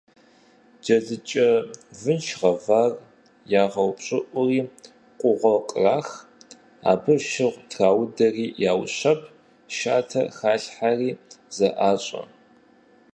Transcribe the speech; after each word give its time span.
Джэдыкӏэ 0.83 1.49
вынш 2.01 2.27
гъэвар 2.39 2.91
ягъэупщӏыӏури 3.63 4.61
кугъуэр 5.19 5.61
кърах, 5.69 6.09
абы 6.91 7.13
шыгъу 7.29 7.65
траудэри 7.71 8.47
яущэб, 8.71 9.19
шатэ 9.77 10.21
халъхьэри, 10.37 11.11
зэӏащӏэ. 11.55 12.23